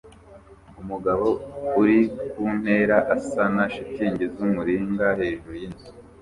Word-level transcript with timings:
Umugabo 0.81 1.27
uri 1.81 1.99
ku 2.31 2.43
ntera 2.59 2.97
asana 3.15 3.63
shitingi 3.73 4.23
z'umuringa 4.33 5.07
hejuru 5.19 5.53
y'inzu 5.61 5.89